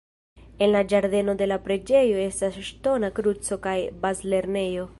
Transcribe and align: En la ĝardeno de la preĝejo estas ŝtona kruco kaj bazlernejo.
En 0.65 0.71
la 0.75 0.79
ĝardeno 0.93 1.35
de 1.41 1.47
la 1.51 1.59
preĝejo 1.67 2.23
estas 2.23 2.57
ŝtona 2.71 3.11
kruco 3.21 3.59
kaj 3.67 3.77
bazlernejo. 4.07 4.89